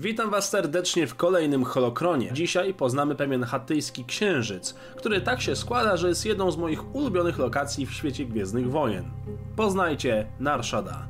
Witam 0.00 0.30
Was 0.30 0.48
serdecznie 0.48 1.06
w 1.06 1.14
kolejnym 1.14 1.64
Holokronie. 1.64 2.30
Dzisiaj 2.32 2.74
poznamy 2.74 3.14
pewien 3.14 3.42
hatyjski 3.42 4.04
księżyc, 4.04 4.74
który 4.96 5.20
tak 5.20 5.40
się 5.40 5.56
składa, 5.56 5.96
że 5.96 6.08
jest 6.08 6.26
jedną 6.26 6.50
z 6.50 6.56
moich 6.56 6.94
ulubionych 6.94 7.38
lokacji 7.38 7.86
w 7.86 7.92
świecie 7.92 8.24
Gwiezdnych 8.24 8.70
Wojen. 8.70 9.04
Poznajcie 9.56 10.26
Narshada. 10.40 11.06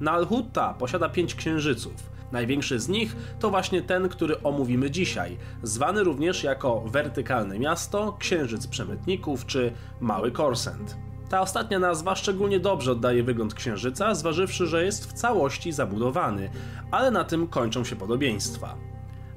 Nalhutta 0.00 0.74
posiada 0.74 1.08
pięć 1.08 1.34
księżyców. 1.34 1.94
Największy 2.32 2.80
z 2.80 2.88
nich 2.88 3.16
to 3.40 3.50
właśnie 3.50 3.82
ten, 3.82 4.08
który 4.08 4.42
omówimy 4.42 4.90
dzisiaj, 4.90 5.36
zwany 5.62 6.04
również 6.04 6.44
jako 6.44 6.80
wertykalne 6.80 7.58
miasto, 7.58 8.16
księżyc 8.18 8.66
przemytników 8.66 9.46
czy 9.46 9.72
mały 10.00 10.30
Korsent. 10.30 10.96
Ta 11.30 11.40
ostatnia 11.40 11.78
nazwa 11.78 12.14
szczególnie 12.14 12.60
dobrze 12.60 12.92
oddaje 12.92 13.22
wygląd 13.22 13.54
księżyca, 13.54 14.14
zważywszy, 14.14 14.66
że 14.66 14.84
jest 14.84 15.10
w 15.10 15.12
całości 15.12 15.72
zabudowany, 15.72 16.50
ale 16.90 17.10
na 17.10 17.24
tym 17.24 17.48
kończą 17.48 17.84
się 17.84 17.96
podobieństwa. 17.96 18.89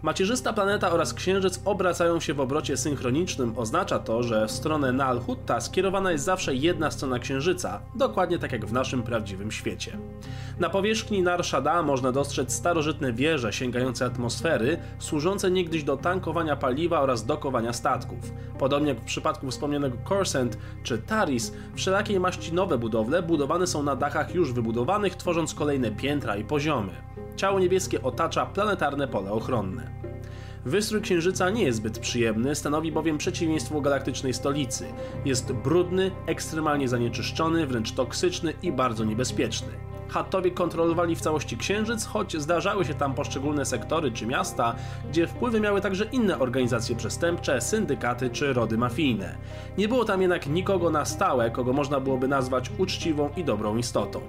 Macierzysta 0.04 0.54
planeta 0.54 0.92
oraz 0.92 1.14
księżyc 1.14 1.62
obracają 1.66 2.20
się 2.20 2.34
w 2.34 2.40
obrocie 2.40 2.78
synchronicznym. 2.78 3.54
Oznacza 3.58 4.00
to, 4.00 4.24
że 4.24 4.48
w 4.48 4.52
stronę 4.52 4.92
Nalhutta 4.92 5.62
skierowana 5.62 6.12
jest 6.12 6.26
zawsze 6.26 6.56
jedna 6.56 6.92
strona 6.92 7.20
księżyca, 7.20 7.82
dokładnie 7.96 8.40
tak 8.40 8.52
jak 8.52 8.66
w 8.66 8.74
naszym 8.74 9.04
prawdziwym 9.04 9.52
świecie. 9.52 9.98
Na 10.60 10.70
powierzchni 10.70 11.22
Nar 11.22 11.44
Shaddaa 11.44 11.84
można 11.84 12.12
dostrzec 12.12 12.54
starożytne 12.54 13.14
wieże 13.14 13.54
sięgające 13.54 14.06
atmosfery, 14.06 14.78
służące 15.00 15.52
niegdyś 15.52 15.84
do 15.84 15.98
tankowania 15.98 16.56
paliwa 16.56 17.02
oraz 17.02 17.26
dokowania 17.26 17.74
statków. 17.74 18.34
Podobnie 18.60 18.90
jak 18.90 19.02
w 19.02 19.06
przypadku 19.06 19.52
wspomnianego 19.52 19.98
Corsent 20.10 20.58
czy 20.84 20.98
Taris, 20.98 21.54
wszelakiej 21.76 22.20
maści 22.20 22.54
nowe 22.54 22.78
budowle 22.78 23.22
budowane 23.22 23.68
są 23.68 23.84
na 23.84 23.96
dachach 23.96 24.36
już 24.36 24.54
wybudowanych, 24.54 25.16
tworząc 25.16 25.54
kolejne 25.54 25.92
piętra 25.92 26.36
i 26.36 26.44
poziomy. 26.44 26.92
Ciało 27.36 27.60
niebieskie 27.60 28.02
otacza 28.02 28.46
planetarne 28.46 29.08
pole 29.08 29.32
ochronne. 29.32 29.93
Wystrój 30.66 31.02
Księżyca 31.02 31.50
nie 31.50 31.64
jest 31.64 31.78
zbyt 31.78 32.00
przyjemny, 32.00 32.56
stanowi 32.56 32.92
bowiem 32.92 33.18
przeciwieństwo 33.18 33.82
galaktycznej 33.82 34.34
stolicy. 34.34 34.86
Jest 35.26 35.54
brudny, 35.54 36.12
ekstremalnie 36.26 36.88
zanieczyszczony, 36.88 37.68
wręcz 37.68 37.92
toksyczny 37.92 38.54
i 38.62 38.72
bardzo 38.72 39.06
niebezpieczny. 39.06 39.68
Hattowie 40.10 40.52
kontrolowali 40.52 41.16
w 41.16 41.22
całości 41.22 41.58
Księżyc, 41.58 42.06
choć 42.06 42.38
zdarzały 42.38 42.86
się 42.86 42.94
tam 42.94 43.14
poszczególne 43.14 43.66
sektory 43.66 44.12
czy 44.12 44.26
miasta, 44.26 44.76
gdzie 45.10 45.28
wpływy 45.28 45.60
miały 45.60 45.82
także 45.82 46.06
inne 46.06 46.40
organizacje 46.40 46.96
przestępcze, 46.96 47.62
syndykaty 47.62 48.30
czy 48.30 48.54
rody 48.54 48.78
mafijne. 48.78 49.38
Nie 49.78 49.88
było 49.88 50.06
tam 50.06 50.22
jednak 50.22 50.48
nikogo 50.48 50.90
na 50.90 51.06
stałe, 51.06 51.52
kogo 51.52 51.74
można 51.74 52.00
byłoby 52.00 52.28
nazwać 52.28 52.72
uczciwą 52.78 53.30
i 53.38 53.44
dobrą 53.44 53.78
istotą. 53.78 54.22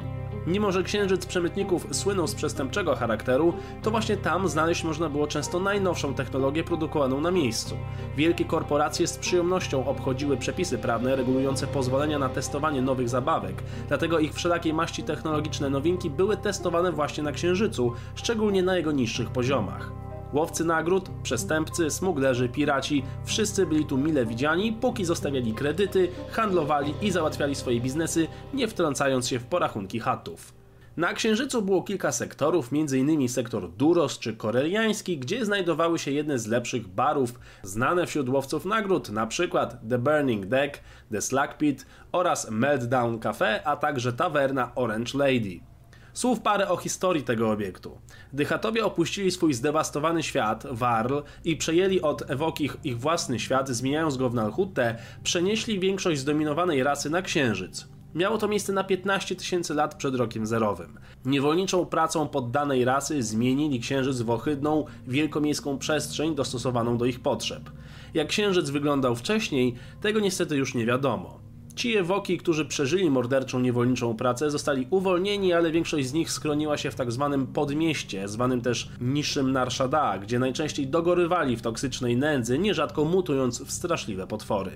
Mimo, 0.47 0.73
że 0.73 0.83
księżyc 0.83 1.27
przemytników 1.27 1.87
słynął 1.92 2.27
z 2.27 2.34
przestępczego 2.34 2.97
charakteru, 2.97 3.55
to 3.83 3.91
właśnie 3.91 4.17
tam 4.17 4.48
znaleźć 4.48 4.84
można 4.84 5.09
było 5.09 5.27
często 5.27 5.61
najnowszą 5.61 6.14
technologię 6.14 6.64
produkowaną 6.64 7.20
na 7.20 7.31
miejscu. 7.31 7.77
Wielkie 8.17 8.45
korporacje 8.45 9.06
z 9.06 9.19
przyjemnością 9.19 9.87
obchodziły 9.87 10.37
przepisy 10.37 10.78
prawne 10.78 11.17
regulujące 11.17 11.67
pozwolenia 11.67 12.19
na 12.19 12.28
testowanie 12.28 12.83
nowych 12.83 13.09
zabawek, 13.09 13.62
dlatego 13.89 14.19
ich 14.19 14.34
wszelakiej 14.34 14.75
maści 14.75 15.03
technologiczne 15.03 15.70
nowinki 15.70 16.11
były 16.11 16.37
testowane 16.37 16.92
właśnie 16.92 17.22
na 17.22 17.33
księżycu, 17.33 17.92
szczególnie 18.15 18.62
na 18.62 18.77
jego 18.77 18.92
niższych 18.92 19.31
poziomach. 19.31 20.03
Łowcy 20.34 20.64
nagród, 20.64 21.10
przestępcy, 21.22 21.90
smuglerzy, 21.90 22.48
piraci, 22.48 23.02
wszyscy 23.24 23.66
byli 23.66 23.86
tu 23.86 23.98
mile 23.98 24.27
widziani, 24.27 24.72
póki 24.72 25.04
zostawiali 25.04 25.54
kredyty, 25.54 26.08
handlowali 26.30 26.94
i 27.02 27.10
załatwiali 27.10 27.54
swoje 27.54 27.80
biznesy, 27.80 28.28
nie 28.54 28.68
wtrącając 28.68 29.28
się 29.28 29.38
w 29.38 29.44
porachunki 29.44 30.00
chatów. 30.00 30.54
Na 30.96 31.12
Księżycu 31.12 31.62
było 31.62 31.82
kilka 31.82 32.12
sektorów, 32.12 32.70
m.in. 32.72 33.28
sektor 33.28 33.70
Duros 33.70 34.18
czy 34.18 34.36
Koreliański, 34.36 35.18
gdzie 35.18 35.44
znajdowały 35.44 35.98
się 35.98 36.10
jedne 36.10 36.38
z 36.38 36.46
lepszych 36.46 36.88
barów 36.88 37.41
znane 37.62 38.06
wśród 38.06 38.28
łowców 38.28 38.64
nagród, 38.64 39.08
np. 39.08 39.69
The 39.88 39.98
Burning 39.98 40.46
Deck, 40.46 40.80
The 41.12 41.20
Slack 41.20 41.58
Pit 41.58 41.86
oraz 42.12 42.50
Meltdown 42.50 43.19
Cafe, 43.19 43.66
a 43.66 43.76
także 43.76 44.12
tawerna 44.12 44.75
Orange 44.75 45.19
Lady. 45.19 45.73
Słów 46.14 46.41
parę 46.41 46.69
o 46.69 46.76
historii 46.76 47.22
tego 47.22 47.50
obiektu. 47.50 47.98
Gdy 48.32 48.44
Chatowie 48.44 48.84
opuścili 48.84 49.30
swój 49.30 49.54
zdewastowany 49.54 50.22
świat, 50.22 50.66
Warl, 50.70 51.19
i 51.44 51.56
przejęli 51.56 52.00
od 52.00 52.30
Ewokich 52.30 52.76
ich 52.84 53.00
własny 53.00 53.38
świat, 53.38 53.69
zmieniając 53.69 54.16
go 54.16 54.30
w 54.30 54.34
Nalhuttę, 54.34 54.98
przenieśli 55.22 55.80
większość 55.80 56.20
zdominowanej 56.20 56.82
rasy 56.82 57.10
na 57.10 57.22
Księżyc. 57.22 57.86
Miało 58.14 58.38
to 58.38 58.48
miejsce 58.48 58.72
na 58.72 58.84
15 58.84 59.36
tysięcy 59.36 59.74
lat 59.74 59.94
przed 59.94 60.14
rokiem 60.14 60.47
zerowym. 60.47 60.98
Niewolniczą 61.24 61.86
pracą 61.86 62.28
poddanej 62.28 62.84
rasy 62.84 63.22
zmienili 63.22 63.80
księżyc 63.80 64.20
w 64.20 64.30
ohydną, 64.30 64.84
wielkomiejską 65.06 65.78
przestrzeń 65.78 66.34
dostosowaną 66.34 66.98
do 66.98 67.04
ich 67.04 67.20
potrzeb. 67.20 67.70
Jak 68.14 68.28
księżyc 68.28 68.70
wyglądał 68.70 69.16
wcześniej, 69.16 69.74
tego 70.00 70.20
niestety 70.20 70.56
już 70.56 70.74
nie 70.74 70.86
wiadomo. 70.86 71.44
Ci 71.76 71.96
Ewoki, 71.96 72.38
którzy 72.38 72.64
przeżyli 72.64 73.10
morderczą 73.10 73.60
niewolniczą 73.60 74.16
pracę, 74.16 74.50
zostali 74.50 74.86
uwolnieni, 74.90 75.52
ale 75.52 75.70
większość 75.70 76.06
z 76.06 76.12
nich 76.12 76.30
skroniła 76.30 76.76
się 76.76 76.90
w 76.90 76.94
tak 76.94 77.12
zwanym 77.12 77.46
podmieście, 77.46 78.28
zwanym 78.28 78.60
też 78.60 78.88
niższym 79.00 79.52
Narshada, 79.52 80.18
gdzie 80.18 80.38
najczęściej 80.38 80.86
dogorywali 80.86 81.56
w 81.56 81.62
toksycznej 81.62 82.16
nędzy, 82.16 82.58
nierzadko 82.58 83.04
mutując 83.04 83.62
w 83.62 83.70
straszliwe 83.70 84.26
potwory. 84.26 84.70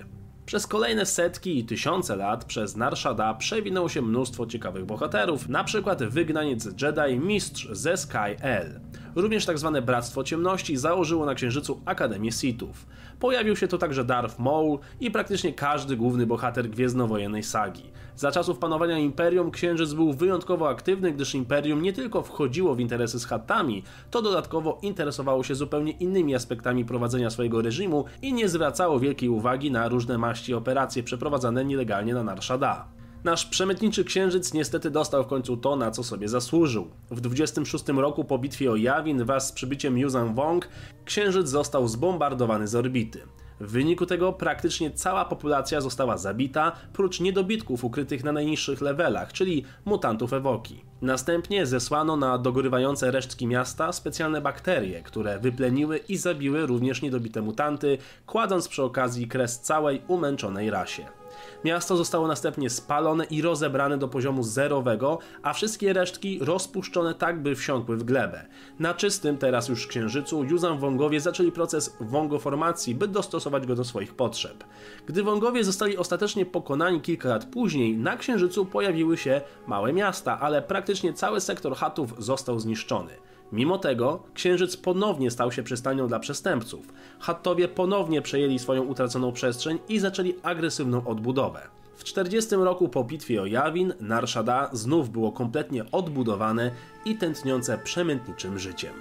Przez 0.45 0.67
kolejne 0.67 1.05
setki 1.05 1.59
i 1.59 1.65
tysiące 1.65 2.15
lat 2.15 2.45
przez 2.45 2.75
Narshada 2.75 3.33
przewinęło 3.33 3.89
się 3.89 4.01
mnóstwo 4.01 4.45
ciekawych 4.45 4.85
bohaterów, 4.85 5.49
na 5.49 5.63
przykład 5.63 6.03
wygnaniec 6.03 6.65
Jedi 6.81 7.19
Mistrz 7.19 7.67
ze 7.71 7.97
Sky 7.97 8.41
L. 8.41 8.79
Również 9.15 9.45
tzw. 9.45 9.71
Tak 9.73 9.85
Bractwo 9.85 10.23
Ciemności 10.23 10.77
założyło 10.77 11.25
na 11.25 11.35
Księżycu 11.35 11.81
Akademię 11.85 12.31
Sithów. 12.31 12.85
Pojawił 13.19 13.55
się 13.55 13.67
tu 13.67 13.77
także 13.77 14.05
Darth 14.05 14.39
Maul 14.39 14.79
i 14.99 15.11
praktycznie 15.11 15.53
każdy 15.53 15.97
główny 15.97 16.27
bohater 16.27 16.69
gwiezdnowojennej 16.69 17.43
sagi. 17.43 17.83
Za 18.15 18.31
czasów 18.31 18.57
panowania 18.57 18.97
Imperium 18.97 19.51
Księżyc 19.51 19.93
był 19.93 20.13
wyjątkowo 20.13 20.69
aktywny, 20.69 21.11
gdyż 21.11 21.35
Imperium 21.35 21.81
nie 21.81 21.93
tylko 21.93 22.21
wchodziło 22.21 22.75
w 22.75 22.79
interesy 22.79 23.19
z 23.19 23.25
Hattami, 23.25 23.83
to 24.11 24.21
dodatkowo 24.21 24.77
interesowało 24.81 25.43
się 25.43 25.55
zupełnie 25.55 25.91
innymi 25.91 26.35
aspektami 26.35 26.85
prowadzenia 26.85 27.29
swojego 27.29 27.61
reżimu 27.61 28.05
i 28.21 28.33
nie 28.33 28.49
zwracało 28.49 28.99
wielkiej 28.99 29.29
uwagi 29.29 29.71
na 29.71 29.87
różne 29.87 30.17
maści 30.17 30.53
operacje 30.53 31.03
przeprowadzane 31.03 31.65
nielegalnie 31.65 32.13
na 32.13 32.23
Nar 32.23 32.43
Shaddaa. 32.43 32.98
Nasz 33.23 33.45
przemytniczy 33.45 34.03
księżyc 34.03 34.53
niestety 34.53 34.91
dostał 34.91 35.23
w 35.23 35.27
końcu 35.27 35.57
to, 35.57 35.75
na 35.75 35.91
co 35.91 36.03
sobie 36.03 36.29
zasłużył. 36.29 36.87
W 37.11 37.21
26 37.21 37.87
roku 37.87 38.23
po 38.23 38.37
bitwie 38.37 38.71
o 38.71 38.75
Yavin 38.75 39.25
wraz 39.25 39.47
z 39.47 39.51
przybyciem 39.51 39.97
Yuzan 39.97 40.35
Wong 40.35 40.67
księżyc 41.05 41.47
został 41.47 41.87
zbombardowany 41.87 42.67
z 42.67 42.75
orbity. 42.75 43.21
W 43.59 43.71
wyniku 43.71 44.05
tego 44.05 44.33
praktycznie 44.33 44.91
cała 44.91 45.25
populacja 45.25 45.81
została 45.81 46.17
zabita, 46.17 46.71
prócz 46.93 47.19
niedobitków 47.19 47.83
ukrytych 47.83 48.23
na 48.23 48.31
najniższych 48.31 48.81
levelach, 48.81 49.33
czyli 49.33 49.65
mutantów 49.85 50.33
Ewoki. 50.33 50.83
Następnie 51.01 51.65
zesłano 51.65 52.17
na 52.17 52.37
dogorywające 52.37 53.11
resztki 53.11 53.47
miasta 53.47 53.91
specjalne 53.91 54.41
bakterie, 54.41 55.03
które 55.03 55.39
wypleniły 55.39 55.97
i 55.97 56.17
zabiły 56.17 56.65
również 56.65 57.01
niedobite 57.01 57.41
mutanty, 57.41 57.97
kładąc 58.25 58.67
przy 58.67 58.83
okazji 58.83 59.27
kres 59.27 59.59
całej 59.59 60.01
umęczonej 60.07 60.69
rasie. 60.69 61.18
Miasto 61.63 61.97
zostało 61.97 62.27
następnie 62.27 62.69
spalone 62.69 63.25
i 63.25 63.41
rozebrane 63.41 63.97
do 63.97 64.07
poziomu 64.07 64.43
zerowego, 64.43 65.19
a 65.43 65.53
wszystkie 65.53 65.93
resztki 65.93 66.39
rozpuszczone 66.41 67.13
tak, 67.13 67.41
by 67.41 67.55
wsiąkły 67.55 67.97
w 67.97 68.03
glebę. 68.03 68.45
Na 68.79 68.93
czystym 68.93 69.37
teraz 69.37 69.69
już 69.69 69.87
księżycu 69.87 70.43
Juzan 70.43 70.79
Wongowie 70.79 71.21
zaczęli 71.21 71.51
proces 71.51 71.97
wongoformacji, 71.99 72.95
by 72.95 73.07
dostosować 73.07 73.65
go 73.65 73.75
do 73.75 73.83
swoich 73.83 74.13
potrzeb. 74.13 74.63
Gdy 75.05 75.23
Wongowie 75.23 75.63
zostali 75.63 75.97
ostatecznie 75.97 76.45
pokonani 76.45 77.01
kilka 77.01 77.29
lat 77.29 77.45
później, 77.45 77.97
na 77.97 78.17
księżycu 78.17 78.65
pojawiły 78.65 79.17
się 79.17 79.41
małe 79.67 79.93
miasta, 79.93 80.39
ale 80.39 80.61
praktycznie 80.61 81.13
cały 81.13 81.41
sektor 81.41 81.75
chatów 81.75 82.13
został 82.17 82.59
zniszczony. 82.59 83.28
Mimo 83.51 83.77
tego 83.77 84.23
Księżyc 84.33 84.77
ponownie 84.77 85.31
stał 85.31 85.51
się 85.51 85.63
przystanią 85.63 86.07
dla 86.07 86.19
przestępców. 86.19 86.93
Hattowie 87.19 87.67
ponownie 87.67 88.21
przejęli 88.21 88.59
swoją 88.59 88.83
utraconą 88.83 89.31
przestrzeń 89.31 89.79
i 89.89 89.99
zaczęli 89.99 90.35
agresywną 90.43 91.07
odbudowę. 91.07 91.61
W 91.95 92.03
40 92.03 92.55
roku 92.55 92.89
po 92.89 93.03
bitwie 93.03 93.41
o 93.41 93.45
Jawin, 93.45 93.93
Nar 93.99 94.27
Shaddaa 94.27 94.69
znów 94.73 95.09
było 95.09 95.31
kompletnie 95.31 95.91
odbudowane 95.91 96.71
i 97.05 97.15
tętniące 97.15 97.77
przemętniczym 97.77 98.59
życiem. 98.59 98.93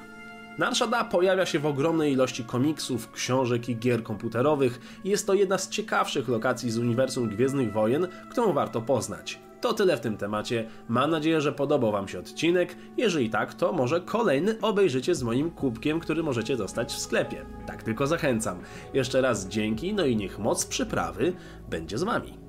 Nar 0.59 0.75
Shaddaa 0.75 1.05
pojawia 1.05 1.47
się 1.47 1.59
w 1.59 1.67
ogromnej 1.67 2.13
ilości 2.13 2.45
komiksów, 2.45 3.13
książek 3.13 3.69
i 3.69 3.77
gier 3.77 4.03
komputerowych 4.03 5.01
i 5.05 5.09
jest 5.09 5.27
to 5.27 5.35
jedna 5.35 5.59
z 5.59 5.69
ciekawszych 5.69 6.29
lokacji 6.29 6.71
z 6.71 6.79
uniwersum 6.79 7.29
Gwiezdnych 7.29 7.73
Wojen, 7.73 8.09
którą 8.31 8.53
warto 8.53 8.83
poznać. 8.83 9.48
To 9.61 9.73
tyle 9.73 9.97
w 9.97 10.01
tym 10.01 10.17
temacie. 10.17 10.69
Mam 10.89 11.11
nadzieję, 11.11 11.41
że 11.41 11.53
podobał 11.53 11.93
Wam 11.93 12.09
się 12.09 12.19
odcinek. 12.19 12.77
Jeżeli 12.97 13.31
tak, 13.31 13.55
to 13.55 13.73
może 13.73 14.01
kolejny 14.01 14.61
obejrzycie 14.61 15.15
z 15.15 15.23
moim 15.23 15.51
kubkiem, 15.51 16.01
który 16.01 16.23
możecie 16.23 16.57
dostać 16.57 16.93
w 16.93 16.99
sklepie. 16.99 17.45
Tak 17.67 17.83
tylko 17.83 18.07
zachęcam. 18.07 18.59
Jeszcze 18.95 19.21
raz 19.21 19.49
dzięki, 19.49 19.95
no 19.95 20.05
i 20.05 20.17
niech 20.17 20.39
moc 20.39 20.67
przyprawy 20.67 21.33
będzie 21.71 21.99
z 21.99 22.03
Wami. 22.03 22.48